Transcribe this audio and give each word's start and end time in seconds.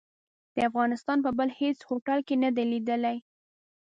د 0.55 0.57
افغانستان 0.69 1.17
په 1.25 1.31
بل 1.37 1.49
هيڅ 1.59 1.77
هوټل 1.89 2.19
کې 2.27 2.35
نه 2.43 2.49
دي 2.55 2.65
ليدلي. 2.71 3.17